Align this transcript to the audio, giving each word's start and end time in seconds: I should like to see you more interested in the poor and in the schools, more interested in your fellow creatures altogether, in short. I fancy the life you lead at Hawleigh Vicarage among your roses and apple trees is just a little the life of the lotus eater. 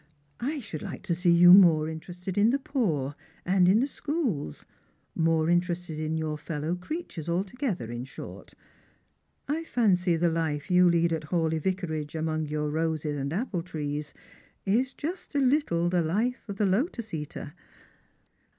I 0.39 0.59
should 0.59 0.81
like 0.81 1.03
to 1.03 1.13
see 1.13 1.29
you 1.29 1.53
more 1.53 1.87
interested 1.87 2.35
in 2.35 2.49
the 2.49 2.57
poor 2.57 3.13
and 3.45 3.69
in 3.69 3.81
the 3.81 3.85
schools, 3.85 4.65
more 5.13 5.47
interested 5.47 5.99
in 5.99 6.17
your 6.17 6.39
fellow 6.39 6.73
creatures 6.73 7.29
altogether, 7.29 7.91
in 7.91 8.05
short. 8.05 8.55
I 9.47 9.63
fancy 9.63 10.15
the 10.15 10.27
life 10.31 10.71
you 10.71 10.89
lead 10.89 11.13
at 11.13 11.25
Hawleigh 11.25 11.59
Vicarage 11.61 12.15
among 12.15 12.47
your 12.47 12.71
roses 12.71 13.15
and 13.15 13.31
apple 13.31 13.61
trees 13.61 14.15
is 14.65 14.95
just 14.95 15.35
a 15.35 15.39
little 15.39 15.87
the 15.87 16.01
life 16.01 16.49
of 16.49 16.55
the 16.55 16.65
lotus 16.65 17.13
eater. 17.13 17.53